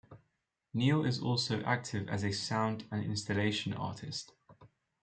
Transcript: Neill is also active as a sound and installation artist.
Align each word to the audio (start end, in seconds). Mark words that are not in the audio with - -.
Neill 0.73 1.05
is 1.05 1.19
also 1.19 1.61
active 1.61 2.09
as 2.09 2.23
a 2.23 2.31
sound 2.31 2.87
and 2.91 3.03
installation 3.03 3.71
artist. 3.73 4.33